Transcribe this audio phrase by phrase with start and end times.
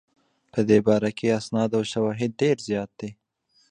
[0.53, 3.11] په دې باره کې اسناد او شواهد ډېر زیات دي.